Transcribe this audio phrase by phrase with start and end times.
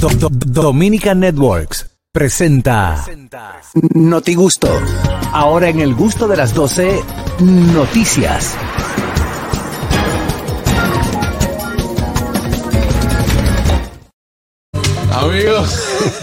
[0.00, 3.04] Do- Do- Dominican Networks presenta
[3.94, 4.68] Noti Gusto.
[5.32, 7.00] Ahora en el gusto de las 12,
[7.40, 8.56] noticias.
[15.12, 15.76] Amigos,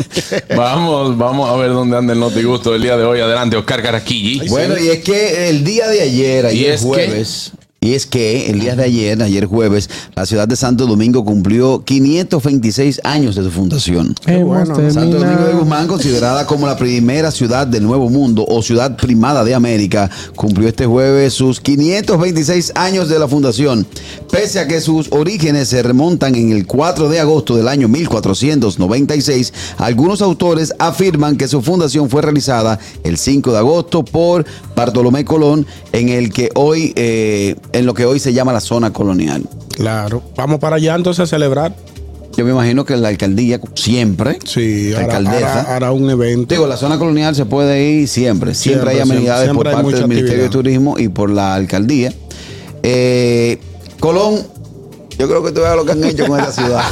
[0.55, 3.19] vamos, vamos a ver dónde anda el notigusto del día de hoy.
[3.19, 4.47] Adelante, Oscar Caraquilli.
[4.47, 6.87] Bueno, y es que el día de ayer, ¿Y ayer es que?
[6.87, 7.51] jueves,
[7.87, 11.85] y es que el día de ayer, ayer jueves, la ciudad de Santo Domingo cumplió
[11.85, 14.13] 526 años de su fundación.
[14.91, 19.45] Santo Domingo de Guzmán, considerada como la primera ciudad del Nuevo Mundo o ciudad primada
[19.45, 23.87] de América, cumplió este jueves sus 526 años de la fundación.
[24.29, 29.53] Pese a que sus orígenes se remontan en el 4 de agosto del año 1496,
[29.77, 34.45] algunos autores afirman que su fundación fue realizada el 5 de agosto por
[34.75, 38.91] Bartolomé Colón, en el que hoy, eh, en lo que hoy se llama la zona
[38.91, 39.43] colonial.
[39.73, 40.23] Claro.
[40.35, 41.75] Vamos para allá entonces a celebrar.
[42.35, 45.61] Yo me imagino que la alcaldía siempre, Sí, la hará, alcaldesa.
[45.61, 46.53] hará- hará un evento.
[46.53, 48.53] Digo, la zona colonial se puede ir siempre.
[48.53, 50.49] Siempre, Siempre, hay amenidades siempre, por hay parte del Ministerio de.
[50.49, 52.13] Turismo y por la alcaldía.
[52.83, 53.57] Eh,
[53.99, 54.35] Colón,
[55.17, 56.83] yo creo que tú veas lo que han hecho con esta ciudad.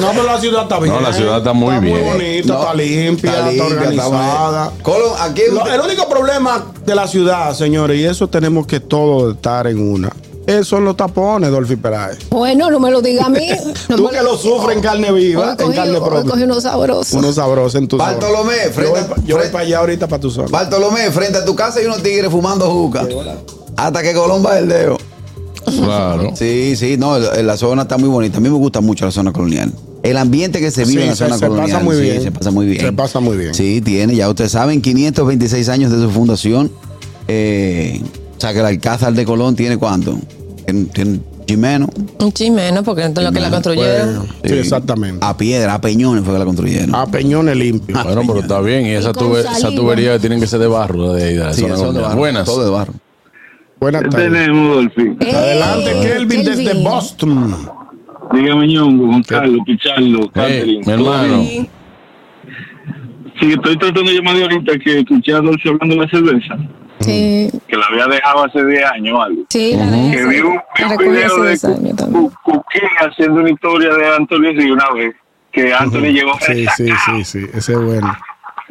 [0.00, 0.92] No, pero la ciudad está bien.
[0.92, 1.94] No, la ciudad está muy bien.
[2.02, 4.72] Muy bonita, No, está limpia, está, limpia, organizada.
[4.82, 8.80] Colón, aquí Lo- usted- el único problema de la ciudad, señores, y eso tenemos que
[8.80, 10.10] todos estar en una,
[10.46, 12.18] es son los tapones, Dolphy Peláez.
[12.30, 13.46] Bueno, no me lo diga a mí.
[13.90, 16.30] No Tú que lo sufres en carne viva, en carne propia.
[16.30, 17.12] cogí unos sabrosos.
[17.12, 18.12] Uno sabroso en tu zona.
[18.12, 20.48] Bartolomé, Yo frente voy, a- yo voy frente- para allá ahorita para tu zona.
[20.50, 23.06] Bartolomé, frente a tu casa hay unos tigres fumando juca.
[23.76, 24.98] Hasta que Colón va el dedo.
[25.64, 26.32] Claro.
[26.36, 28.38] Sí, sí, no, la zona está muy bonita.
[28.38, 29.72] A mí me gusta mucho la zona colonial.
[30.02, 31.70] El ambiente que se vive Sí, en la se- zona se colonial.
[31.70, 32.22] pasa muy sí, bien.
[32.22, 32.80] se pasa muy bien.
[32.80, 33.54] Se pasa muy bien.
[33.54, 36.70] Sí, tiene, ya ustedes saben, 526 años de su fundación.
[37.28, 38.00] Eh,
[38.36, 40.18] o sea, que el Alcázar de Colón tiene cuánto?
[40.64, 41.88] Tiene, tiene Jimeno.
[42.18, 44.26] Un chimeno, porque esto es lo que la construyeron.
[44.44, 45.18] Sí, exactamente.
[45.24, 46.94] A piedra, a peñones fue que la construyeron.
[46.94, 48.02] A peñones limpios.
[48.02, 48.86] Bueno, pero está bien.
[48.86, 51.94] Y esa, tubería tienen que ser de barro de ahí, de la sí, zona son
[51.94, 52.16] de barro.
[52.16, 52.44] Buenas.
[52.44, 52.92] Todo de barro.
[53.82, 54.30] Buenas tardes.
[54.32, 55.16] Tenemos, Dolphy.
[55.18, 55.34] ¡Ey!
[55.34, 56.74] Adelante, Kelvin, desde.
[56.84, 57.68] Boston.
[58.32, 60.82] Dígame, Ñongo, Juan Carlos, Pichardo, Hey, Catherine.
[60.86, 61.42] mi hermano.
[61.42, 61.68] Sí,
[63.52, 66.56] estoy tratando de llamar de ahorita que escuché a Dolce hablando de la cerveza,
[67.00, 69.42] Sí, que la había dejado hace 10 años o algo.
[69.48, 70.60] sí, la dejé Que hace- vi un,
[71.12, 71.58] video de
[72.44, 75.12] Cuquín haciendo una historia de Antonio Río una vez,
[75.50, 77.46] que Anthony llegó Sí, sí, sí, sí.
[77.52, 78.16] Ese es bueno.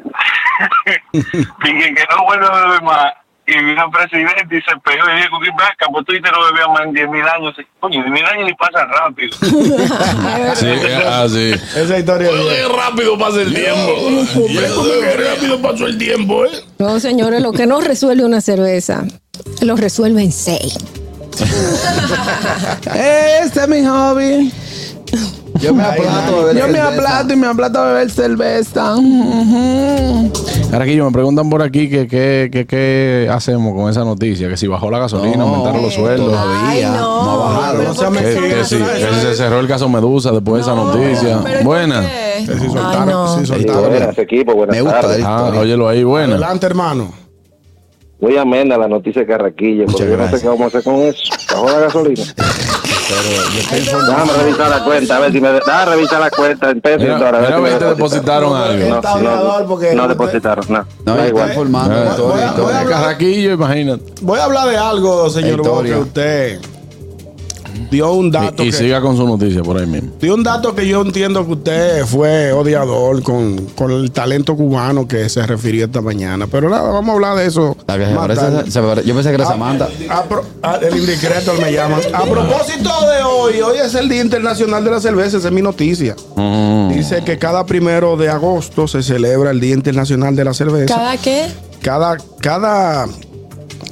[1.11, 3.11] Dije que no vuelve a beber más.
[3.47, 6.67] Y vino el presidente y se pegó y dijo, Cuquín, vaca, pues tú no bebías
[6.69, 7.55] más en 10 mil años.
[7.79, 9.35] Coño, 10 mil años ni pasa rápido.
[10.55, 11.53] Sí, eh, ah, sí.
[11.75, 12.35] Esa historia es.
[12.35, 13.95] Qué rápido pasa el tiempo.
[14.47, 16.49] Qué rápido pasó el tiempo, ¿eh?
[16.77, 19.03] No, señores, lo que no resuelve una cerveza,
[19.61, 20.77] lo resuelve en seis.
[22.93, 24.51] Este es mi hobby.
[25.59, 28.93] Yo me aplato de ver Yo me aplato y me aplato a beber cerveza.
[30.71, 34.89] Ahora aquí me preguntan por aquí que qué hacemos con esa noticia, que si bajó
[34.89, 36.27] la gasolina, No, aumentaron los sueldos.
[36.31, 37.23] Todavía Ay, no.
[37.25, 37.61] no.
[37.77, 38.17] Pero no sea Que,
[38.55, 41.39] que sí, que se cerró el caso Medusa después de esa noticia.
[41.43, 42.01] Pero ¿y por Buena.
[42.01, 43.37] Que sí Ay, soltaron, no.
[43.39, 43.89] sí soltaron.
[43.89, 46.33] Buenas, equipo, buenas Me gusta la Ah, óyelo ahí, buena.
[46.35, 47.13] Adelante, hermano.
[48.19, 50.41] Muy amena la noticia de Carraquilla, Muchas porque yo no sé gracias.
[50.41, 51.23] qué vamos a hacer con eso.
[51.51, 52.23] Bajó la gasolina.
[53.11, 55.51] Déjame revisar la cuenta, a ver si me.
[55.51, 57.41] Déjame revisar la cuenta en pesos y Mira, dólares.
[57.41, 59.01] mira, a ver, te depositaron algo.
[59.01, 60.85] No, no, no depositaron, no.
[61.05, 61.49] No, está igual.
[61.49, 61.95] informando.
[61.95, 64.13] Ah, historia, voy voy hablar- Carraquillo, imagínate.
[64.21, 65.93] Voy a hablar de algo, señor Bo, Historia.
[65.95, 66.59] que usted
[67.91, 70.11] dio un dato Y, y que, siga con su noticia por ahí mismo.
[70.19, 75.07] dio un dato que yo entiendo que usted fue odiador con, con el talento cubano
[75.07, 76.47] que se refirió esta mañana.
[76.47, 77.75] Pero nada, vamos a hablar de eso.
[77.87, 79.89] La que se parece- se parece- yo pensé que era Samantha.
[80.09, 81.97] A pro- a- el indiscreto me llama.
[82.13, 85.61] A propósito de hoy, hoy es el Día Internacional de la Cerveza, esa es mi
[85.61, 86.15] noticia.
[86.89, 90.95] Dice que cada primero de agosto se celebra el Día Internacional de la Cerveza.
[90.95, 91.47] ¿Cada qué?
[91.81, 93.07] Cada, cada,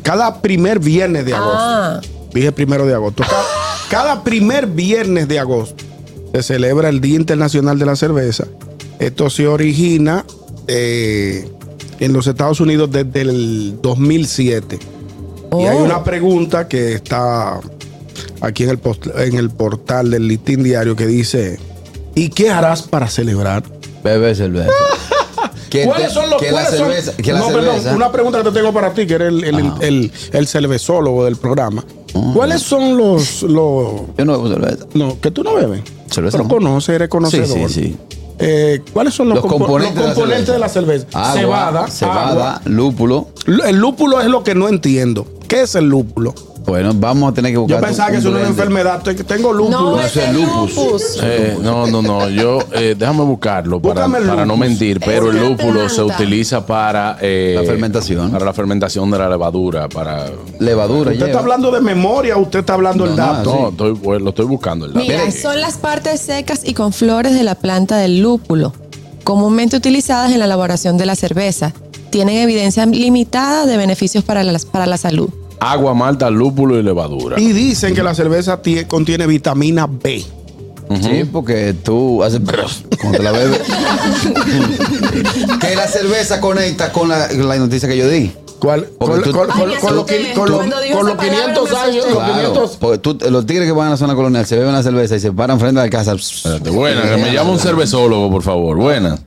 [0.04, 1.58] cada primer viernes de agosto.
[1.60, 2.00] Ah,
[2.34, 3.24] Dije primero de agosto.
[3.24, 3.42] Cada,
[3.90, 5.84] cada primer viernes de agosto
[6.34, 8.46] se celebra el Día Internacional de la Cerveza.
[9.00, 10.26] Esto se origina
[10.68, 11.50] eh,
[12.00, 14.78] en los Estados Unidos desde el 2007.
[15.52, 15.84] Y hay Oh.
[15.84, 17.60] una pregunta que está
[18.42, 21.60] aquí en el, post- en el portal del Listín Diario que dice,
[22.14, 23.64] ¿y qué harás para celebrar?
[24.04, 24.70] Bebe cerveza.
[25.86, 28.38] ¿Cuáles te- son los que la son- cerveza, que la No, perdón, cerveza- una pregunta
[28.40, 31.84] que te tengo para ti, que eres el, el, el, el cervezólogo del programa.
[32.34, 34.86] ¿Cuáles son los, los Yo no bebo cerveza.
[34.94, 35.82] no, que tú no bebes?
[36.10, 36.56] Cerveza Pero no.
[36.56, 37.48] conoces, eres Sí, conocedor.
[37.48, 37.98] sí, sí.
[38.42, 41.08] Eh, ¿Cuáles son los, Los compo- componentes, los componentes de la cerveza?
[41.14, 42.62] Agua, cebada, cebada, agua.
[42.66, 43.28] lúpulo.
[43.66, 45.28] El lúpulo es lo que no entiendo.
[45.48, 46.34] ¿Qué es el lúpulo?
[46.70, 47.80] Bueno, vamos a tener que buscar.
[47.82, 49.02] Yo pensaba que eso era una enfermedad.
[49.02, 49.80] Te- Tengo lúpulo.
[49.98, 50.76] No, es lupus.
[50.76, 51.02] lupus.
[51.24, 52.30] Eh, no, no, no.
[52.30, 54.60] Yo, eh, déjame buscarlo para, el no lupus.
[54.60, 58.32] mentir, pero Es el lúpulo se utiliza para eh, La fermentación.
[58.32, 59.90] Para la fermentación de la levadura.
[59.90, 60.28] Para
[60.60, 61.12] Levadura.
[61.12, 61.28] ¿Usted lleva.
[61.28, 63.56] está hablando de memoria o usted está hablando del No, no, dato?
[63.62, 64.86] no, estoy, pues, lo estoy buscando.
[64.86, 65.06] El dato.
[65.06, 68.74] Mira, son las partes secas y con flores de la planta del lúpulo,
[69.24, 71.74] comúnmente utilizadas en la elaboración de la cerveza.
[72.12, 75.30] Tienen evidencia limitada de beneficios para la, para la salud.
[75.60, 77.40] Agua, malta, lúpulo y levadura.
[77.40, 80.24] Y dicen que la cerveza tie- contiene vitamina B.
[81.02, 82.42] Sí, porque tú haces
[83.00, 83.62] cuando te la bebes.
[85.62, 88.32] que la cerveza conecta con la, la noticia que yo di.
[88.60, 88.90] ¿Cuál?
[88.98, 90.32] Con, tú- con- con- Ay, con los asusté.
[90.32, 92.42] qui- con los- Cuando dijo con esa los 500 palabra me años, los asusté.
[92.42, 95.16] 500 Porque tú- los tigres que van a la zona colonial se beben la cerveza
[95.16, 96.14] y se paran frente a la casa.
[96.14, 98.76] Espérate, buena, que me llama un cervezólogo, por favor.
[98.78, 99.18] Buena.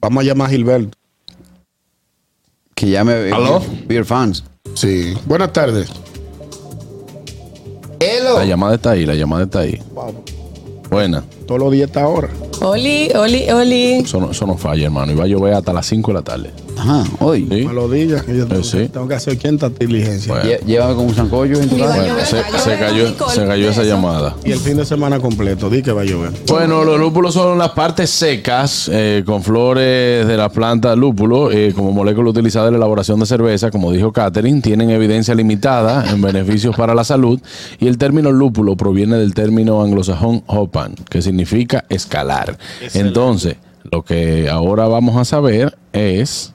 [0.00, 0.96] Vamos a llamar a Gilberto.
[2.74, 3.60] Que llame ¿Aló?
[3.60, 4.42] Beer, beer fans.
[4.76, 5.16] Sí.
[5.24, 5.88] Buenas tardes.
[7.98, 8.38] Hello.
[8.38, 9.80] La llamada está ahí, la llamada está ahí.
[10.90, 11.24] Buena.
[11.46, 12.28] Todos los días está ahora.
[12.60, 13.92] Oli, oli, oli.
[13.94, 15.12] Eso no, eso no falla, hermano.
[15.12, 16.50] Y va a llover hasta las 5 de la tarde.
[16.76, 17.46] Ajá, hoy.
[17.50, 17.66] ¿Sí?
[17.66, 18.22] Me lo digas.
[18.24, 18.88] que yo tengo, Eh, sí.
[18.92, 20.28] tengo que hacer 80 diligencias.
[20.42, 20.58] Bueno.
[20.66, 21.96] Llévame con un zancollo en tu casa.
[21.96, 24.36] Bueno, se, cayó se cayó, se cayó esa llamada.
[24.44, 25.70] Y el fin de semana completo.
[25.70, 26.32] Di que va a llover.
[26.48, 31.72] Bueno, los lúpulos son las partes secas eh, con flores de la planta lúpulo eh,
[31.74, 36.20] como molécula utilizada en la elaboración de cerveza, como dijo Catherine, tienen evidencia limitada en
[36.20, 37.40] beneficios para la salud
[37.78, 42.58] y el término lúpulo proviene del término anglosajón hopan, que significa escalar.
[42.94, 43.56] Entonces,
[43.90, 46.52] lo que ahora vamos a saber es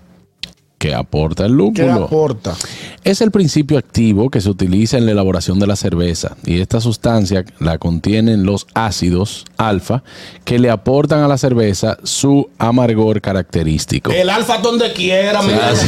[0.82, 2.06] qué aporta el ¿Qué lúpulo.
[2.06, 2.56] aporta?
[3.04, 6.82] Es el principio activo que se utiliza en la elaboración de la cerveza y esta
[6.82, 10.02] sustancia la contienen los ácidos alfa
[10.44, 14.12] que le aportan a la cerveza su amargor característico.
[14.12, 15.88] El alfa donde quiera, mi Así,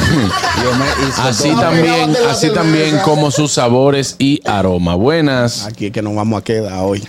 [1.18, 4.94] así también, así también como sus sabores y aroma.
[4.94, 5.66] Buenas.
[5.66, 7.04] Aquí es que nos vamos a quedar hoy.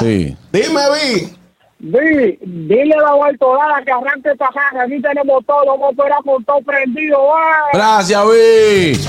[0.00, 0.36] Sí.
[0.52, 1.39] Dime, Vi.
[1.80, 4.82] Di, dile a la Bartolada que arranque esta caja.
[4.84, 7.18] Aquí tenemos todo, vamos a operar con todo prendido.
[7.34, 7.70] ¡ay!
[7.72, 9.00] Gracias, Vi.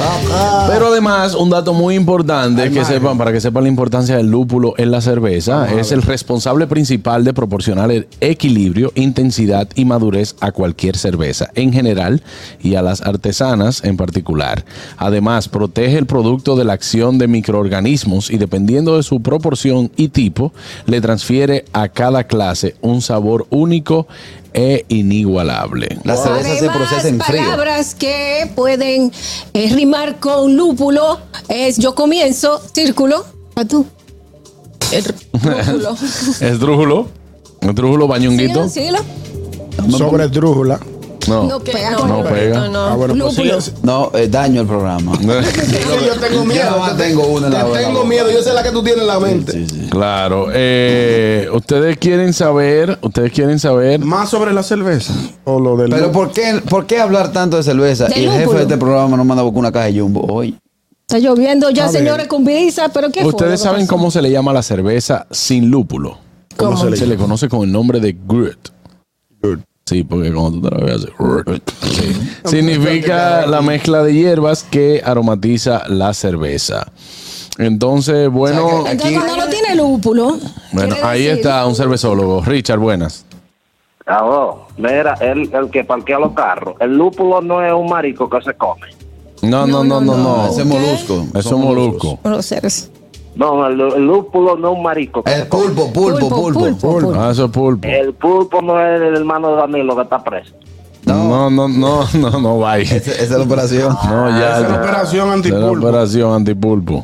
[0.68, 2.86] Pero además, un dato muy importante que madre.
[2.86, 7.24] sepan, para que sepan la importancia del lúpulo en la cerveza, es el responsable principal
[7.24, 12.24] de proporcionar el equilibrio, intensidad y madurez a cualquier cerveza en general
[12.62, 14.64] y a las artesanas en particular.
[14.98, 20.10] Además, protege el producto de la acción de microorganismos y dependiendo de su proporción y
[20.10, 20.54] tipo,
[20.86, 24.08] le transfiere a cada clase un sabor único
[24.54, 25.98] e inigualable.
[26.04, 27.44] La cerveza se procesa en frío.
[27.44, 29.12] palabras que pueden
[29.54, 33.26] eh, rimar con lúpulo es yo comienzo, círculo,
[33.56, 33.86] a tú.
[34.92, 35.96] El lúpulo.
[36.42, 37.08] Esdrújulo.
[37.62, 38.68] Esdrújulo, bañonguito.
[38.68, 39.98] Síguelo, síguelo.
[39.98, 40.80] Sobre drújula.
[41.28, 41.44] No.
[41.44, 41.92] No pega.
[41.92, 42.60] no, No pega.
[42.62, 42.80] no, no.
[42.86, 45.14] Ah, bueno, pues No, eh, daño el programa.
[45.20, 45.26] Sí,
[46.06, 46.86] yo tengo miedo.
[46.88, 48.32] Yo tengo una en la- la tengo miedo.
[48.32, 49.52] Yo sé la que tú tienes en la mente.
[49.52, 49.88] Sí, sí.
[49.90, 50.48] Claro.
[50.54, 54.00] eh, ustedes quieren saber, ustedes quieren saber.
[54.00, 55.14] Más sobre la cerveza.
[55.44, 55.90] O lo del.
[55.92, 58.08] Pero ¿por qué, ¿por qué hablar tanto de cerveza?
[58.08, 58.58] De y el jefe lúpulo.
[58.60, 60.58] de este programa nos manda a buscar una caja de jumbo hoy.
[61.08, 63.90] Está lloviendo ya, señores, con brisa, pero ¿qué fue lo Ustedes saben pasó?
[63.98, 66.18] cómo se le llama la cerveza sin lúpulo.
[66.56, 68.70] ¿Cómo se le Se le conoce con el nombre de Grit.
[69.92, 72.14] Sí, porque cuando tú te la veas, sí.
[72.46, 76.88] significa la mezcla de hierbas que aromatiza la cerveza.
[77.58, 80.38] Entonces, bueno, Entonces, cuando no tiene lúpulo.
[80.72, 82.42] bueno, ahí decir- está un cervezólogo.
[82.42, 83.26] Richard, buenas.
[84.06, 86.76] Aló, mira, el, el que parquea los carros.
[86.80, 88.88] El lúpulo no es un marico que se come.
[89.42, 90.48] No, no, no, no, no.
[90.48, 91.26] Ese es molusco.
[91.32, 92.18] Eso es Son molusco.
[92.24, 92.90] Bueno, seres.
[93.42, 96.52] No, el, el lúpulo no es un marico El pulpo, pulpo, pulpo.
[96.60, 97.14] pulpo, pulpo.
[97.20, 97.88] Ah, eso es pulpo.
[97.88, 100.54] El pulpo no es el hermano de Danilo que está preso.
[101.06, 102.84] No, no, no, no, no, vaya.
[102.96, 103.98] Esa esa es la operación.
[104.08, 104.50] No, ya.
[104.58, 105.88] Esa es la operación Esa es la antipulpo.
[105.88, 107.04] operación antipulpo.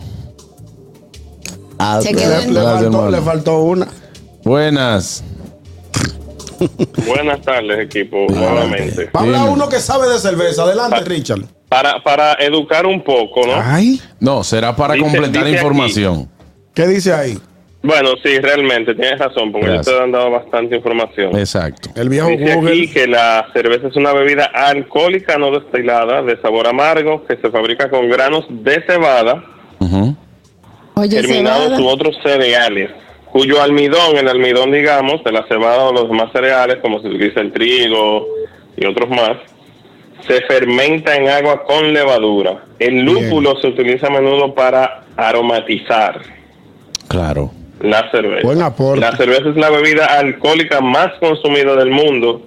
[1.79, 3.88] Ah, Se quedó Le, faltó, le faltó una.
[4.44, 5.24] Buenas.
[7.08, 9.10] Buenas tardes, equipo, nuevamente.
[9.13, 10.63] Habla uno que sabe de cerveza.
[10.63, 11.41] Adelante, Richard.
[11.69, 13.53] Para, para educar un poco, ¿no?
[13.62, 14.00] Ay.
[14.19, 16.29] No, será para Dice- completar dice información.
[16.74, 17.38] ¿Qué dice ahí?
[17.83, 19.88] Bueno, sí, realmente, tienes razón, porque Gracias.
[19.88, 21.38] ustedes han dado bastante información.
[21.38, 21.89] Exacto.
[21.95, 22.89] El viejo Dice aquí Google.
[22.91, 27.89] que la cerveza es una bebida alcohólica no destilada de sabor amargo que se fabrica
[27.89, 29.43] con granos de cebada,
[30.95, 31.79] cebada.
[31.79, 32.89] u otros cereales,
[33.31, 37.39] cuyo almidón, el almidón, digamos, de la cebada o los demás cereales, como se utiliza
[37.41, 38.27] el trigo
[38.75, 39.38] y otros más,
[40.25, 42.63] se fermenta en agua con levadura.
[42.79, 46.21] El lúpulo se utiliza a menudo para aromatizar
[47.07, 47.51] Claro.
[47.81, 48.45] la cerveza.
[48.45, 49.01] Buen aporte.
[49.01, 52.41] La cerveza es la bebida alcohólica más consumida del mundo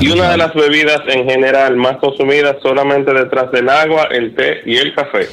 [0.00, 4.60] y una de las bebidas en general más consumidas solamente detrás del agua, el té
[4.66, 5.26] y el café.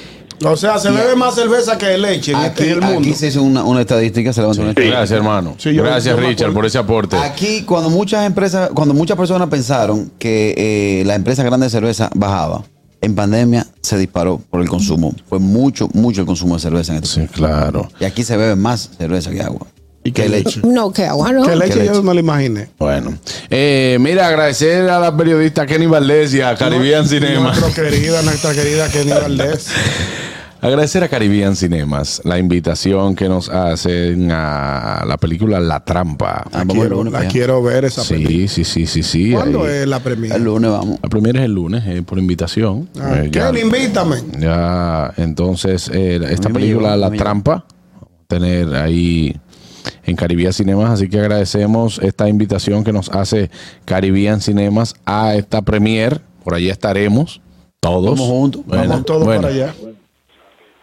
[0.43, 2.99] O sea, se bebe más cerveza que leche en, este- Aquí, en el mundo.
[2.99, 4.97] aquí se hizo una, una estadística, se levantó una estadística.
[4.99, 5.55] Gracias, hermano.
[5.57, 7.15] Sí, yo- Gracias, yo Richard, por ese aporte.
[7.17, 12.09] Aquí, cuando muchas empresas, cuando muchas personas pensaron que eh, la empresa grande de cerveza
[12.15, 12.63] bajaba,
[13.01, 15.13] en pandemia se disparó por el consumo.
[15.29, 17.87] Fue mucho, mucho el consumo de cerveza en este Sí, claro.
[17.99, 19.67] Y aquí se bebe más cerveza que agua.
[20.03, 20.61] ¿Y que qué leche.
[20.63, 21.41] No, que agua, ¿no?
[21.43, 22.03] Que leche ¿Qué yo leche?
[22.03, 22.69] me lo imaginé.
[22.77, 23.17] Bueno,
[23.49, 27.51] eh, mira, agradecer a la periodista Kenny Valdés y a Caribbean Cinema.
[27.55, 29.67] Nuestra querida, nuestra querida Kenny Valdés.
[30.65, 36.43] Agradecer a Caribbean Cinemas la invitación que nos hacen a la película La Trampa.
[36.51, 38.47] Ah, el Quiero- la quiero ver esa película.
[38.47, 39.31] Sí, sí, sí, sí.
[39.31, 39.69] ¿Cuándo ahí.
[39.81, 40.33] es la premia?
[40.35, 40.99] El lunes vamos.
[41.03, 42.89] La primera es el lunes, eh, por invitación.
[42.99, 44.15] Ah, Eh, ya, invítame.
[44.39, 47.65] ya, entonces, eh, esta película, La Trampa,
[48.27, 49.37] tener ahí
[50.03, 53.51] en Caribbean Cinemas, así que agradecemos esta invitación que nos hace
[53.85, 56.21] Caribbean Cinemas a esta premier.
[56.43, 57.39] Por allí estaremos
[57.79, 58.17] todos.
[58.17, 58.61] Vamos juntos.
[58.65, 59.41] Bueno, Vamos todos bueno.
[59.43, 59.73] para allá.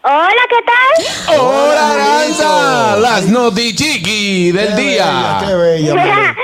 [0.05, 1.39] Hola, ¿qué tal?
[1.39, 5.93] Hola, Aranza, las notichiqui del Qué bella, qué día.
[5.93, 6.35] bella.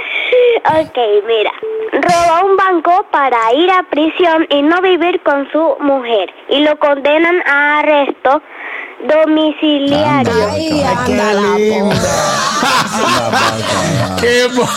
[0.82, 0.98] ok,
[1.28, 1.52] mira.
[1.92, 6.30] Robó un banco para ir a prisión y no vivir con su mujer.
[6.50, 8.42] Y lo condenan a arresto
[9.06, 10.32] domiciliario.
[10.52, 11.42] Ay, Ay, qué anda la.
[14.22, 14.70] Qué bo-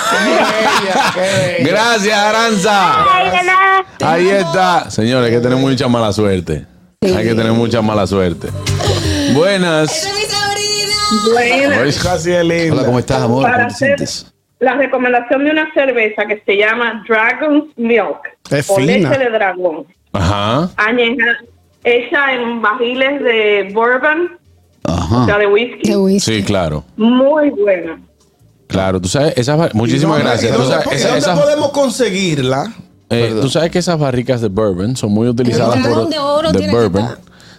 [1.61, 3.05] Gracias, Aranza.
[3.15, 3.85] Ay, de nada.
[4.05, 4.91] Ahí está.
[4.91, 6.67] Señores, que tener mucha mala suerte.
[7.03, 8.49] Hay que tener mucha mala suerte.
[9.35, 10.09] Buenas.
[11.33, 11.99] Buenas.
[12.03, 12.75] Casi es linda.
[12.75, 13.43] Hola, ¿cómo estás, amor?
[13.43, 14.33] Para ¿Cómo te hacer sientes?
[14.61, 19.11] la recomendación de una cerveza que se llama Dragon's Milk Es o fina.
[19.11, 20.71] leche de dragón, Ajá.
[20.77, 21.39] añeja,
[21.83, 24.39] hecha en barriles de bourbon,
[24.85, 25.39] o sea, Ajá.
[25.39, 25.91] de whisky.
[25.91, 26.37] De whisky.
[26.37, 26.85] Sí, claro.
[26.97, 28.01] Muy buena.
[28.69, 30.51] Claro, tú sabes, esas bar- ¿Y muchísimas gracias.
[30.51, 32.73] y dónde, sabes, po- y esa- dónde esas- podemos conseguirla?
[33.13, 36.51] Eh, tú sabes que esas barricas de bourbon son muy utilizadas El por de oro
[36.53, 37.09] tiene que bourbon.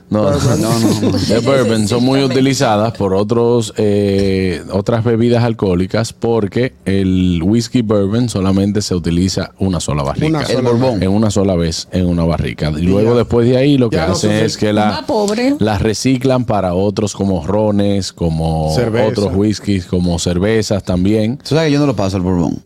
[0.09, 6.73] No, no, no, De bourbon son muy utilizadas por otros eh, otras bebidas alcohólicas porque
[6.85, 10.27] el whisky bourbon solamente se utiliza una sola barrica.
[10.27, 11.01] Una sola El borbón.
[11.01, 12.71] En una sola vez en una barrica.
[12.77, 13.17] Y luego ya.
[13.19, 15.55] después de ahí lo que no hacen es que la, Va pobre.
[15.59, 19.07] las reciclan para otros como rones, como Cerveza.
[19.07, 21.37] otros whiskies, como cervezas también.
[21.37, 22.61] Tú sabes que yo no lo paso el borbón.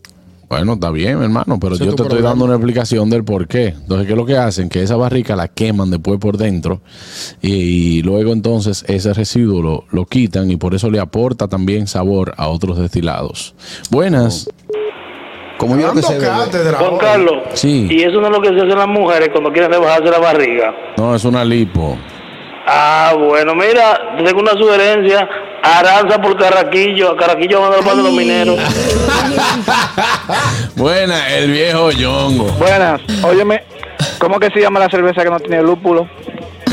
[0.48, 2.30] Bueno, está bien, hermano, pero yo te estoy problema.
[2.30, 3.66] dando una explicación del por qué.
[3.68, 4.68] Entonces, ¿qué es lo que hacen?
[4.70, 6.80] Que esa barrica la queman después por dentro
[7.42, 11.86] y, y luego entonces ese residuo lo, lo quitan y por eso le aporta también
[11.86, 13.54] sabor a otros destilados.
[13.90, 14.48] Buenas.
[15.58, 16.28] Como yo que beber.
[16.28, 16.78] cátedra.
[16.78, 16.98] Juan.
[16.98, 17.88] Carlos, Sí.
[17.90, 20.72] y eso no es lo que se hacen las mujeres cuando quieren rebajarse la barriga.
[20.96, 21.98] No, es una lipo.
[22.70, 25.28] Ah, bueno, mira, te tengo una sugerencia.
[25.62, 27.16] Aranza por Carraquillo.
[27.16, 28.56] Carraquillo van a los los mineros.
[30.76, 32.44] Buena, el viejo yongo.
[32.52, 33.62] Buenas, óyeme,
[34.18, 36.08] ¿cómo que se llama la cerveza que no tiene lúpulo?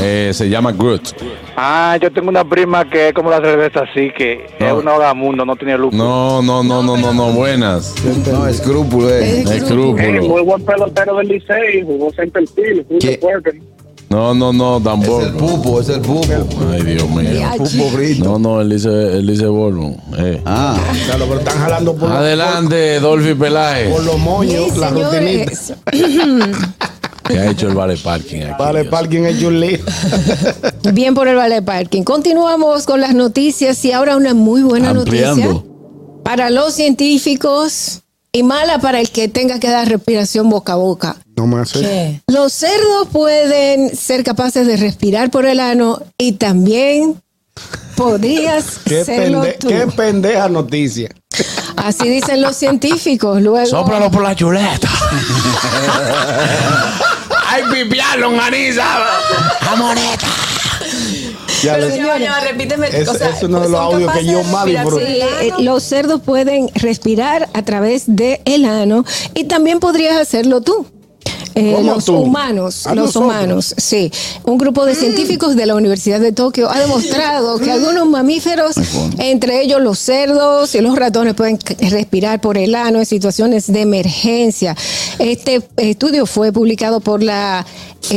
[0.01, 1.13] Eh, se llama Groot.
[1.55, 5.45] Ah, yo tengo una prima que es como la cerveza así, que es una vagamundo,
[5.45, 6.03] no tiene lúpulo.
[6.03, 7.95] No, no, no, no, no, no, buenas.
[8.29, 9.41] No, escrúpulo, eh.
[9.41, 10.21] Escrúpulo.
[10.23, 12.85] muy buen pelotero del Licey, jugó siempre el Pili,
[14.09, 15.21] No, no, no, Es tampoco.
[15.21, 16.27] el pupo, es el pupo.
[16.71, 17.49] Ay, Dios mío.
[17.57, 18.23] Pupo frito.
[18.23, 19.97] No, no, él dice, él dice Bourbon.
[20.17, 20.41] Eh.
[20.45, 23.89] Ah, Claro, pero están jalando por, Adelante, Dolphy Pelaje.
[23.89, 25.51] por los moños, la rutinita.
[27.27, 28.53] ¿Qué ha hecho el Vale Parking aquí?
[28.59, 28.91] Vale, Dios?
[28.91, 29.79] parking es un lío.
[30.93, 32.03] Bien por el Vale Parking.
[32.03, 35.65] Continuamos con las noticias y ahora una muy buena noticia ampliando.
[36.23, 38.03] para los científicos
[38.35, 41.15] y mala para el que tenga que dar respiración boca a boca.
[41.37, 42.21] No me hace.
[42.27, 47.21] Los cerdos pueden ser capaces de respirar por el ano y también
[47.95, 49.67] podrías Qué, serlo pende- tú.
[49.69, 51.09] qué pendeja noticia.
[51.77, 53.41] Así dicen los científicos.
[53.41, 54.89] Luego, Sópralo por la chuleta.
[57.47, 58.83] Ay, pipiar, longaniza.
[59.61, 60.27] Jamoneta.
[61.65, 62.87] Ya repíteme.
[62.91, 65.53] Es- o sea, es uno de pues los audios que yo más Sí, el eh,
[65.59, 69.03] los cerdos pueden respirar a través del ano
[69.33, 70.85] y también podrías hacerlo tú.
[71.57, 72.17] Eh, ¿Cómo los tú?
[72.17, 73.23] humanos, ¿A los nosotros?
[73.33, 74.11] humanos, sí.
[74.43, 78.75] Un grupo de científicos de la Universidad de Tokio ha demostrado que algunos mamíferos,
[79.19, 83.81] entre ellos los cerdos y los ratones, pueden respirar por el ano en situaciones de
[83.81, 84.75] emergencia.
[85.17, 87.65] Este estudio fue publicado por la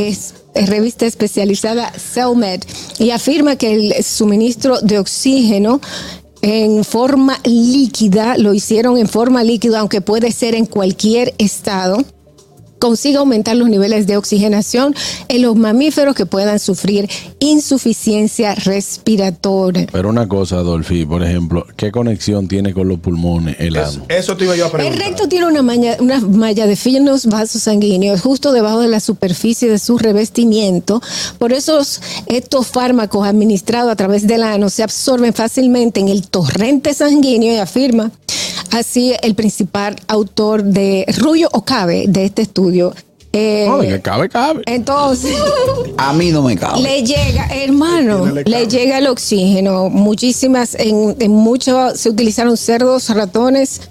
[0.07, 2.61] es- revista especializada CellMed
[2.97, 5.79] y afirma que el suministro de oxígeno
[6.41, 12.03] en forma líquida, lo hicieron en forma líquida, aunque puede ser en cualquier estado
[12.79, 14.95] consiga aumentar los niveles de oxigenación
[15.27, 17.09] en los mamíferos que puedan sufrir
[17.39, 19.87] insuficiencia respiratoria.
[19.91, 24.05] Pero una cosa, Adolfi, por ejemplo, ¿qué conexión tiene con los pulmones el ano?
[24.09, 25.07] Eso te iba yo a El preguntar.
[25.07, 29.69] recto tiene una malla, una malla de finos vasos sanguíneos justo debajo de la superficie
[29.69, 31.01] de su revestimiento.
[31.37, 31.79] Por eso
[32.27, 37.57] estos fármacos administrados a través del ano se absorben fácilmente en el torrente sanguíneo y
[37.57, 38.11] afirma
[38.71, 42.93] así el principal autor de Rullo Ocabe de este estudio.
[43.31, 44.63] Eh, No, de que cabe, cabe.
[44.65, 45.35] entonces,
[45.97, 46.81] A mí no me cabe.
[46.81, 49.89] le llega, hermano, ¿Quién le le llega el oxígeno.
[49.89, 53.81] Muchísimas, en, en mucho se utilizaron cerdos, ratones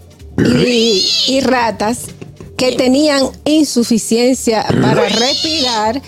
[0.67, 2.01] y, y ratas
[2.57, 6.03] que tenían insuficiencia para respirar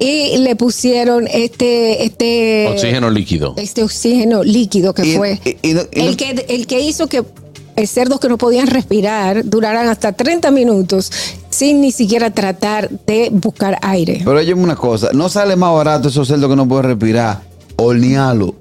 [0.00, 3.54] y le pusieron este, este Oxígeno líquido.
[3.56, 6.80] este oxígeno líquido que Y- fue y- y no- y no- el que el que
[6.80, 7.22] hizo que
[7.86, 11.10] cerdos que no podían respirar duraran hasta 30 minutos
[11.50, 14.22] sin ni siquiera tratar de buscar aire.
[14.24, 17.40] Pero oye una cosa, no sale más barato esos cerdos que no pueden respirar,
[17.76, 18.54] hornearlo,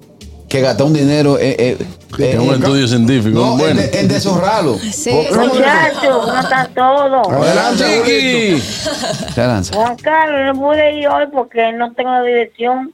[0.48, 1.78] que gastar un dinero eh, eh,
[2.20, 3.40] Es eh, un estudio científico.
[3.40, 3.80] no, bueno.
[3.80, 4.78] en, en deshorrarlo.
[4.80, 5.12] Sí.
[5.32, 7.32] Muchachos, ¿cómo está todo?
[7.32, 9.74] Adelante, Chiqui.
[9.74, 12.94] Juan Carlos, no pude ir hoy porque no tengo la dirección.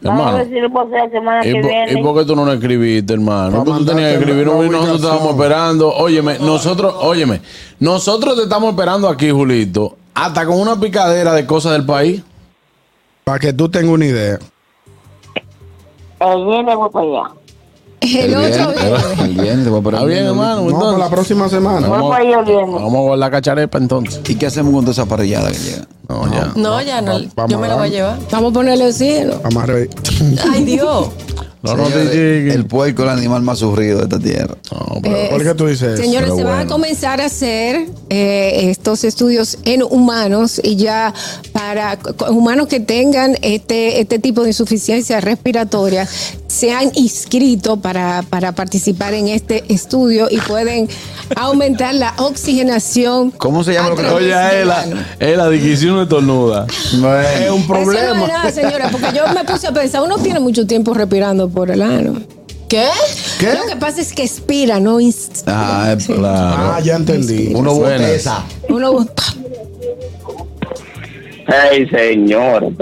[0.00, 0.38] Vamos a Hermano.
[0.38, 1.92] ver si lo puedo hacer la semana ¿Y que por, viene.
[2.00, 3.64] y por qué tú no lo escribiste, hermano?
[3.64, 5.92] Tú tenías que escribir y nosotros estábamos esperando.
[5.92, 7.40] Óyeme, nosotros, óyeme,
[7.80, 12.22] nosotros te estamos esperando aquí, Julito, hasta con una picadera de cosas del país.
[13.24, 14.38] Para que tú tengas una idea.
[16.20, 17.30] El viernes voy para allá.
[18.00, 19.18] El otro viernes.
[19.20, 20.56] El viernes te voy a poner Está bien, hermano.
[20.62, 20.92] No, entonces.
[20.92, 21.88] para la próxima semana.
[21.88, 22.74] Vamos, el viernes.
[22.74, 24.20] vamos a guardar cacharepa entonces.
[24.28, 25.86] ¿Y qué hacemos con toda esa parrillada que llega?
[26.08, 26.52] No, ya.
[26.56, 27.20] No, ya no.
[27.34, 28.18] vamos Yo me a la voy a llevar.
[28.30, 29.34] Vamos a ponerle oxígeno.
[29.42, 29.90] Vamos a re-
[30.52, 31.08] Ay, Dios.
[31.60, 34.56] No, no te el puerco es el animal más sufrido de esta tierra.
[34.70, 36.02] No, pero- Eh, ¿Por qué tú dices eso?
[36.02, 41.12] Señores, Pero se van a comenzar a hacer eh, estos estudios en humanos y ya
[41.52, 41.98] para
[42.30, 46.08] humanos que tengan este, este tipo de insuficiencia respiratoria
[46.58, 50.88] se han inscrito para, para participar en este estudio y pueden
[51.36, 53.30] aumentar la oxigenación.
[53.30, 54.96] ¿Cómo se llama lo que Oye, través es del la, ano.
[55.20, 56.66] es la dicción de tornuda.
[56.68, 58.22] Es un Eso no problema.
[58.22, 61.70] es nada, señora, porque yo me puse a pensar, uno tiene mucho tiempo respirando por
[61.70, 62.20] el ano.
[62.68, 62.88] ¿Qué?
[63.38, 63.54] ¿Qué?
[63.54, 65.44] Lo que pasa es que expira, no inspira.
[65.56, 66.72] Ah, Claro.
[66.74, 67.52] Ah, ya entendí.
[67.54, 68.44] uno boteza.
[68.68, 69.06] Uno,
[71.46, 72.74] Hey, señor.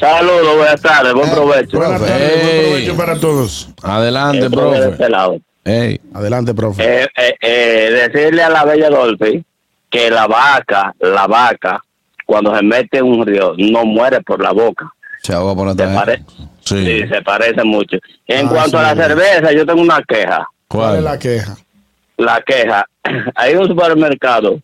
[0.00, 1.76] Saludos, buenas tardes, buen provecho.
[1.76, 2.12] Buenas Profe.
[2.12, 3.68] tardes, buen provecho para todos.
[3.82, 4.90] Adelante, Eh, profe de profe.
[4.92, 5.38] este lado.
[5.64, 6.00] Ey.
[6.14, 6.82] Adelante, profe.
[7.02, 9.44] Eh, eh, eh, decirle a la bella Dolphy
[9.90, 11.84] que la vaca, la vaca,
[12.24, 14.90] cuando se mete en un río, no muere por la boca.
[15.22, 15.94] Se ahoga por Se, atrás.
[15.94, 16.22] pare-
[16.64, 16.84] Sí.
[17.02, 17.98] sí, se parece mucho.
[18.26, 18.84] En Ah, cuanto sí.
[18.84, 20.46] a la cerveza, yo tengo una queja.
[20.68, 21.56] ¿Cuál es la queja?
[22.16, 22.86] La queja.
[23.34, 24.60] Hay un supermercado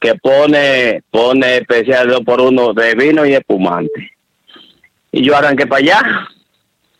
[0.00, 4.11] que pone pone especial dos por uno de vino y espumante.
[5.12, 6.02] Y yo arranqué para allá.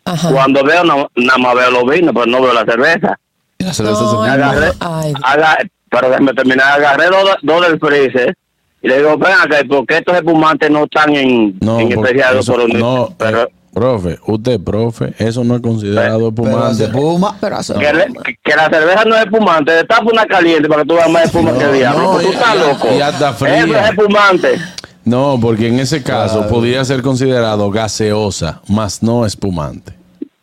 [0.04, 0.30] Ajá.
[0.30, 3.18] Cuando veo, no- nada más veo los vinos, pero no veo la cerveza.
[3.58, 4.66] Y la cerveza se- No, agarré.
[4.66, 4.72] no.
[4.80, 5.58] Ay, Aga-
[5.90, 8.36] pero déjame terminar, agarré dos, dos del freezer
[8.82, 11.92] y le digo, ven acá, ¿y ¿por qué estos espumantes no están en, No, en
[11.92, 12.78] especial eso- por uno?
[12.78, 16.84] no, pero, eh, profe, usted, profe, eso no es considerado espumante.
[16.84, 17.36] espuma.
[17.40, 18.08] pero eso- que, le-
[18.56, 21.58] la cerveza no es espumante, destapa una caliente para que tú veas más espuma No,
[21.58, 22.02] que el diablo.
[22.02, 22.88] no, tú y- estás y- loco.
[22.96, 23.58] y hasta fría.
[23.58, 24.58] Eso es espumante.
[25.04, 26.50] No, porque en ese caso Claro.
[26.52, 29.92] podría ser considerado gaseosa, más no espumante.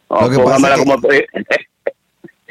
[0.09, 1.07] Lo que pasa póngamela es que- como-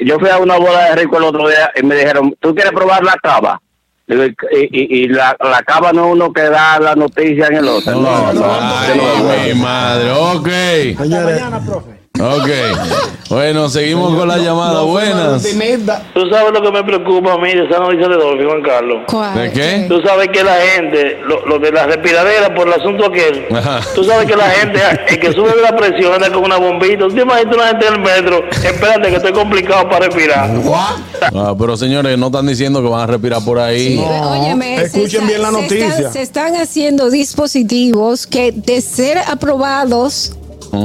[0.01, 2.71] Yo fui a una boda de rico el otro día y me dijeron, ¿tú quieres
[2.71, 3.61] probar la cava?
[4.07, 7.67] Y, y, y la, la cava no es uno que da la noticia en el
[7.67, 7.91] otro.
[7.95, 10.47] No, no, Ay, mi madre, ok.
[11.03, 11.41] Señores,
[12.19, 12.49] Ok.
[13.29, 14.81] Bueno, seguimos con la llamada.
[14.81, 15.43] Buenas.
[15.43, 18.97] Tú sabes lo que me preocupa a mí de esa noticia de Dolphy, Juan Carlos.
[19.07, 19.35] ¿Cuál?
[19.35, 19.85] ¿De qué?
[19.87, 23.81] Tú sabes que la gente, lo, lo de la respiradera por el asunto aquel, Ajá.
[23.95, 24.79] tú sabes que la gente,
[25.09, 27.07] el que sube la presión anda con una bombita.
[27.07, 28.43] ¿Tú te imaginas una gente en el metro?
[28.49, 30.49] Espérate que estoy complicado para respirar.
[31.35, 34.03] Ah, pero señores, no están diciendo que van a respirar por ahí.
[34.23, 35.87] Óyeme, se Escuchen está- bien la se noticia.
[35.87, 40.33] están- Se están, haciendo dispositivos que de ser aprobados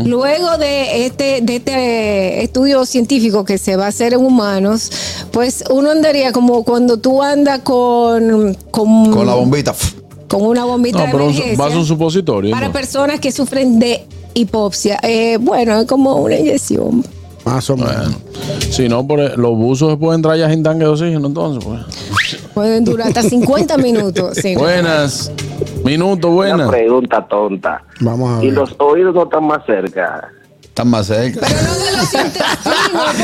[0.04, 4.90] luego de este, de este estudio científico que se va a hacer en humanos,
[5.30, 9.74] pues uno andaría como cuando tú andas con, con, Con la bombita.
[10.28, 12.50] con una bombita No, de pero un- emergencia va a un supositorio.
[12.52, 12.72] para ¿no?
[12.72, 14.98] personas que sufren de hipopsia.
[15.02, 17.04] Eh, bueno, es como una inyección.
[17.44, 17.94] Más o menos.
[17.94, 18.16] Bueno,
[18.70, 21.62] si no, por el- los buzos se pueden traer ya sin tanque de oxígeno, entonces.
[21.62, 21.80] Pues.
[22.54, 24.38] Pueden durar hasta 50 minutos.
[24.40, 24.54] sí.
[24.56, 25.30] Buenas.
[25.84, 26.68] Minuto, Una buenas.
[26.70, 27.82] pregunta tonta.
[28.00, 28.54] Vamos a Y ver.
[28.58, 30.30] los oídos no están más cerca.
[30.62, 31.40] Están más cerca.
[31.46, 33.14] Pero no de los intestinos.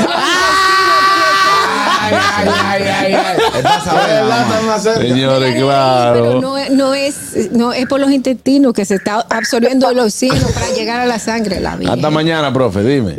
[4.98, 6.40] Señores, Pero claro.
[6.40, 10.46] no, es- no es, no es por los intestinos que se está absorbiendo el oxígeno
[10.54, 11.92] para llegar a la sangre, la vida.
[11.92, 13.16] Hasta mañana, profe, dime.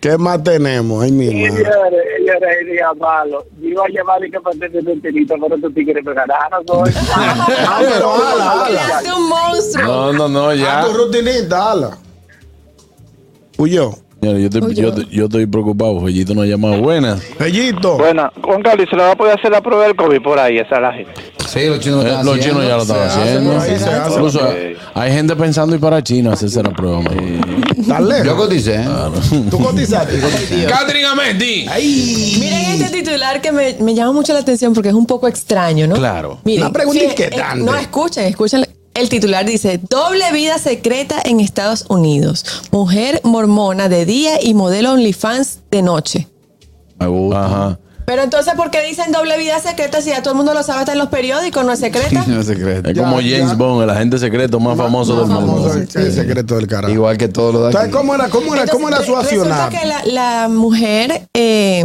[0.00, 1.02] ¿Qué más tenemos?
[1.02, 1.48] Ay, mi madre.
[1.56, 3.44] Señores, señores, el día malo.
[3.60, 6.64] Yo iba a llamar y que pasé de enterito, pero tú tigres me ganaron.
[6.66, 6.92] soy.
[7.16, 9.00] Ah, pero ala, ala.
[9.00, 9.86] Es un monstruo.
[9.86, 10.80] No, no, no, ya.
[10.82, 11.98] A tu rutinita, ala.
[13.56, 13.90] Huyó.
[14.20, 16.00] Yo, estoy- yo, estoy- yo estoy preocupado.
[16.00, 16.80] Fellito no ha llamado.
[16.80, 17.20] Buenas.
[17.38, 17.96] Bellito.
[17.98, 20.58] Buena, Juan Carlos, ¿se le va a poder hacer la prueba del COVID por ahí?
[20.58, 21.12] Esa es la gente.
[21.46, 23.54] Sí, los chinos lo Eh, los chinos ya lo hace haciendo.
[24.10, 24.40] Incluso
[24.94, 27.00] hay gente pensando ir para China a hacerse la prueba.
[27.00, 27.40] man.
[27.88, 28.26] ¿Estás lejos?
[28.26, 28.74] Yo coticé.
[28.76, 28.86] ¿eh?
[29.50, 30.20] ¿Tú cotizaste?
[30.68, 31.66] Catherine Amendi.
[32.38, 35.86] Miren este titular que me, me llama mucho la atención porque es un poco extraño,
[35.86, 35.94] ¿no?
[35.96, 36.38] Claro.
[36.44, 37.60] Miren, Una pregunta inquietante.
[37.60, 38.66] eh, no, escuchen, escuchen.
[38.94, 42.44] El titular dice, doble vida secreta en Estados Unidos.
[42.72, 46.28] Mujer mormona de día y modelo OnlyFans de noche.
[46.98, 47.44] Me gusta.
[47.46, 47.78] Ajá.
[48.08, 50.80] Pero entonces, ¿por qué dicen doble vida secreta si ya todo el mundo lo sabe,
[50.80, 52.24] está en los periódicos, no es secreta?
[52.26, 52.88] No es secreto.
[52.88, 53.54] Es como James ya.
[53.54, 55.70] Bond, el agente secreto más famoso del mundo.
[55.74, 56.94] El, el secreto del carajo.
[56.94, 57.96] Igual que todo lo de ¿Sabes aquí.
[57.98, 59.70] cómo era, cómo era, cómo era su accionar?
[59.70, 61.84] Resulta que la, la mujer eh,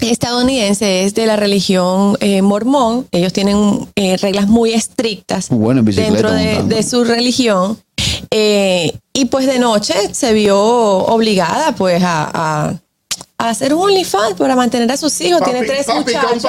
[0.00, 3.06] estadounidense es de la religión eh, mormón.
[3.10, 7.78] Ellos tienen eh, reglas muy estrictas Bueno, bicicleta dentro de, su religión.
[8.30, 12.74] Eh, y pues de noche se vio obligada pues a, a-
[13.46, 15.42] a hacer un OnlyFans para mantener a sus hijos.
[15.42, 16.44] Tiene tres papi, muchachos,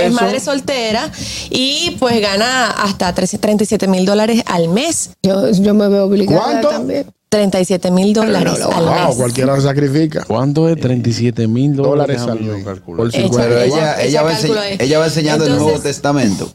[0.00, 1.10] es, madre soltera
[1.50, 5.10] y pues gana hasta 13 37 mil dólares al mes.
[5.22, 6.68] Yo, yo me veo obligada ¿Cuánto?
[6.68, 7.06] también.
[7.28, 9.16] 37 mil dólares al Wow, mes.
[9.16, 10.24] cualquiera se sacrifica.
[10.26, 10.78] ¿Cuánto es?
[10.78, 12.20] 37 mil dólares.
[12.20, 12.58] Al mes.
[12.58, 12.96] yo calcular.
[12.98, 13.48] Por Echa- 50.
[13.48, 14.32] Pero Ella- ella, va,
[14.78, 16.52] ella enseñando el Nuevo Testamento.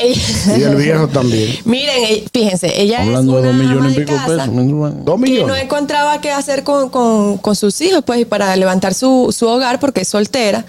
[0.00, 1.56] Ella- Y el viejo también.
[1.64, 4.36] Miren, eh, fíjense, ella Hablando es de una dos millones y de pico de casa
[4.36, 5.04] pesos mensuales.
[5.04, 5.62] Dos que no millones.
[5.64, 9.78] encontraba qué hacer con, con- con sus hijos, pues, y para levantar su, su hogar
[9.80, 10.64] porque es soltera.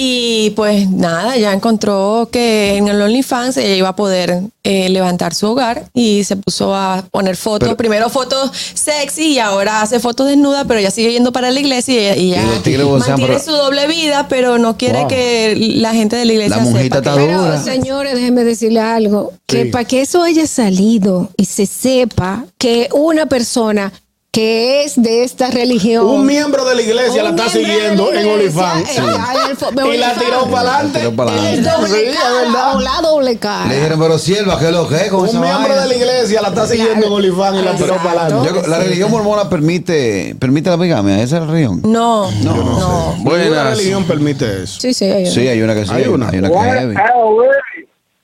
[0.00, 5.34] Y pues nada, ya encontró que en el OnlyFans ella iba a poder eh, levantar
[5.34, 9.98] su hogar y se puso a poner fotos, Pero- primero fotos sexy y ahora hace
[9.98, 12.62] fotos desnudas, pero ella sigue yendo para la iglesia y ella, y ya Y los
[12.62, 15.08] tigres vocean, mantiene pero- su doble vida, pero no quiere Wow.
[15.08, 19.32] que la gente de la iglesia La sepa está que- Pero, señores, déjenme decirle algo.
[19.46, 19.70] Que Sí.
[19.70, 23.92] para que eso haya salido y se sepa que una persona
[24.30, 26.04] que es de esta religión.
[26.06, 28.98] Un miembro de la iglesia la está siguiendo la en iglesia, OnlyFans.
[28.98, 30.98] eh, fo- Y la tiró para adelante.
[31.00, 31.70] Tiró para adelante.
[31.88, 32.76] Sí, es cara verdad.
[32.76, 33.66] o la doble cara.
[33.66, 35.82] Le dijeron, pero sierva, ¿qué es lo que es con esa Un miembro vaina?
[35.82, 38.68] de la iglesia la está siguiendo en OnlyFans y la tiró para adelante.
[38.68, 41.80] La religión mormona permite, permite la bigamia, esa es la religión.
[41.84, 43.14] No, no.
[43.16, 43.76] Ninguna Buenas.
[43.78, 44.78] religión permite eso.
[44.80, 45.30] Sí, sí, hay una.
[45.32, 45.90] Sí, hay una que sí.
[45.92, 46.28] Hay una.
[46.28, 46.94] Hay una que es heavy.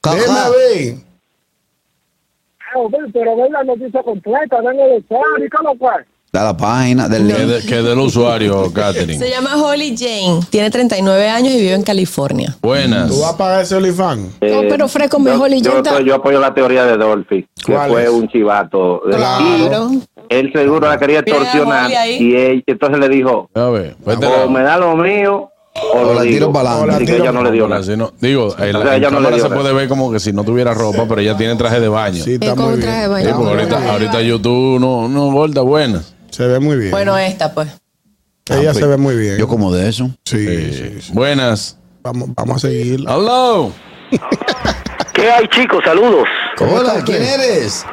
[0.03, 0.51] Déjame Caja.
[0.51, 0.95] ver.
[3.13, 5.91] Pero ven la noticia completa, ven el usuario, ¿cómo fue?
[6.33, 9.17] Da la página del Que, de- que del usuario, Catherine.
[9.19, 12.57] Se llama Holly Jane, tiene 39 años y vive en California.
[12.61, 13.09] Buenas.
[13.09, 14.41] ¿Tú vas a pagar ese OnlyFans?
[14.41, 17.89] No, pero fresco yo, mejor y yo, yo apoyo la teoría de Dolphy, que ¿Cuál
[17.91, 18.11] fue es?
[18.11, 19.03] un chivato.
[19.09, 19.91] Claro.
[19.93, 24.63] Y él seguro la quería extorsionar y él, entonces le dijo, A ver, o me
[24.63, 26.35] da lo mío o, O la digo.
[26.35, 26.95] tiro para adelante.
[26.97, 27.83] Así que tiro ella no le dio nada.
[27.83, 29.61] sí no- digo, en, O sea, en ella no le cámara dio se nada.
[29.63, 32.17] puede ver como que si no tuviera ropa, pero ella tiene traje de baño.
[32.17, 33.11] Sí, Sí, está muy traje de bien.
[33.11, 33.37] baño.
[33.37, 36.15] porque ahorita, ahorita YouTube no, no gorda, buenas.
[36.31, 36.91] Se ve muy bien.
[36.91, 37.69] Bueno, esta pues.
[38.49, 39.39] Ella se ve muy bien.
[39.39, 40.11] Yo como de eso.
[40.25, 41.13] Sí, Eh, sí, sí.
[41.15, 41.79] Buenas.
[42.03, 43.15] Vamos, vamos a seguirla.
[43.15, 43.73] Hello.
[45.15, 45.83] ¿Qué hay, chicos?
[45.85, 46.29] Saludos.
[46.61, 47.87] Hola, ¿quién eres?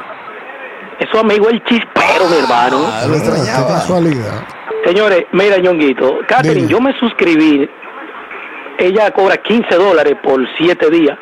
[1.00, 2.84] Es su amigo el chispero, mi hermano.
[2.86, 3.66] Ah, lo Qué extrañaba.
[3.68, 4.44] casualidad.
[4.84, 6.18] Señores, mira, ñonguito.
[6.26, 6.68] Catherine, Dime.
[6.68, 7.68] yo me suscribí.
[8.78, 11.16] Ella cobra 15 dólares por 7 días.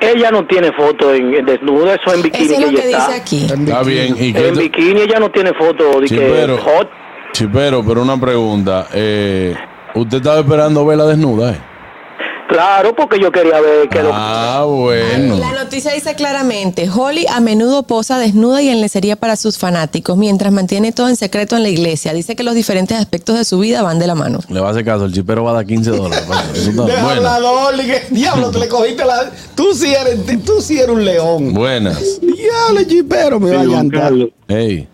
[0.00, 2.80] Ella no tiene foto en, en desnudo, eso en bikini Eso es que lo ella
[2.82, 3.14] que dice está.
[3.16, 3.44] aquí.
[3.46, 4.14] Está bien.
[4.18, 6.90] ¿Y qué En bikini ella no tiene foto de Sí, que pero- hot.
[7.32, 8.86] Chipero, pero una pregunta.
[8.94, 9.54] Eh,
[9.94, 11.52] ¿Usted estaba esperando verla desnuda?
[11.52, 11.58] eh?
[12.48, 15.36] Claro, porque yo quería ver que lo- Ah, bueno.
[15.38, 20.16] La noticia dice claramente, Holly a menudo posa desnuda y en lencería para sus fanáticos,
[20.16, 22.12] mientras mantiene todo en secreto en la iglesia.
[22.12, 24.38] Dice que los diferentes aspectos de su vida van de la mano.
[24.48, 26.24] Le va a hacer caso, el chipero va a dar 15 dólares.
[26.54, 27.24] Eso está- Deja Buenas.
[27.24, 29.30] hablar, Dolly, que diablo, te le cogiste la.
[29.54, 31.52] Tú sí eres, tú sí eres un león.
[31.52, 32.20] Buenas.
[32.20, 34.12] Diablo, chipero, me va a llantar.
[34.48, 34.88] Hey.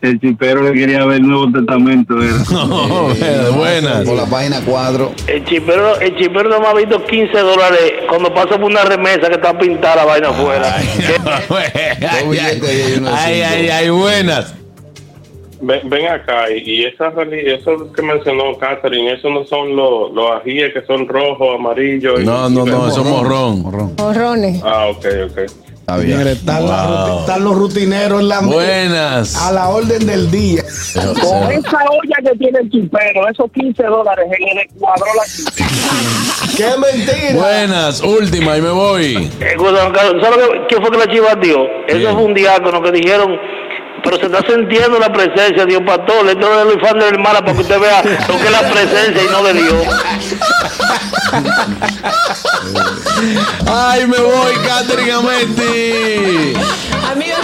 [0.00, 2.14] El chipero le quería ver el Nuevo Testamento.
[2.22, 3.50] Era.
[3.56, 4.04] buenas.
[4.06, 5.12] Por la página 4.
[5.26, 9.26] El chipero, el chipero no me ha visto 15 dólares cuando pasa por una remesa
[9.28, 10.76] que está pintada la vaina afuera.
[10.76, 10.86] ay,
[12.00, 12.38] ay,
[13.10, 14.54] ay, ay, ay, buenas.
[15.60, 20.12] Ven, ven acá, y, y esa reli- eso que mencionó Catherine, eso no son los,
[20.14, 22.20] los ajíes que son rojos, amarillos.
[22.20, 22.92] y- No, no, y no, verdes.
[22.92, 23.94] eso es morrón.
[23.98, 24.62] Horrones.
[24.64, 25.38] Ah, ok, ok.
[25.88, 26.18] Está bien.
[26.18, 26.70] Señores, están, Wow.
[26.76, 28.54] ruti- están los rutineros en la mesa.
[28.54, 29.36] Buenas.
[29.36, 30.62] A la orden del día.
[30.94, 35.22] Con esa olla que tiene el chipero, esos 15 dólares en el Ecuador la
[36.58, 37.32] ¡Qué mentira!
[37.34, 39.30] Buenas, última y me voy.
[39.40, 41.64] Eh, Gustavo Carlos, ¿Sabes qué, fue que la chiva dio?
[41.86, 43.30] Eso fue un diácono que dijeron,
[44.02, 46.28] pero se está sintiendo la presencia de Dios Pastor.
[46.28, 48.50] Esto no es el fan de la hermana para que usted vea lo que es
[48.50, 49.86] la presencia y no de Dios.
[53.70, 56.54] Ay, me voy, Catherine Ameti.
[57.10, 57.40] Amigos,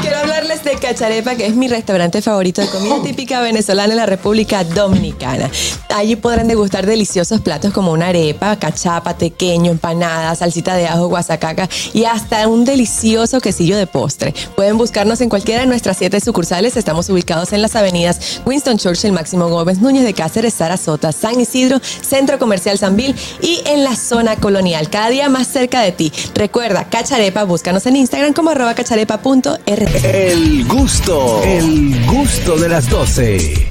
[0.64, 5.50] de Cacharepa, que es mi restaurante favorito de comida típica venezolana en la República Dominicana.
[5.94, 11.68] Allí podrán degustar deliciosos platos como una arepa, cachapa, tequeño, empanada, salsita de ajo, guasacaca
[11.92, 14.34] y hasta un delicioso quesillo de postre.
[14.56, 16.76] Pueden buscarnos en cualquiera de nuestras siete sucursales.
[16.76, 21.80] Estamos ubicados en las avenidas Winston Churchill, Máximo Gómez, Núñez de Cáceres, Sarasota, San Isidro,
[21.80, 24.88] Centro Comercial Sanvil y en la zona colonial.
[24.88, 26.12] Cada día más cerca de ti.
[26.34, 30.53] Recuerda, Cacharepa, búscanos en Instagram como arroba cacharepa.rt.
[30.54, 33.54] El gusto, el gusto de las 12.